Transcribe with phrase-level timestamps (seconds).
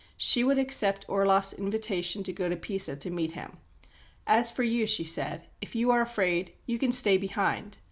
[0.17, 3.57] She would accept Orloff's invitation to go to Pisa to meet him.
[4.25, 7.77] "As for you," she said, "if you are afraid, you can stay behind.